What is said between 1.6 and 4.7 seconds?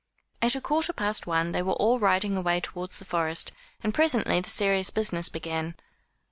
were all riding away towards the Forest, and presently the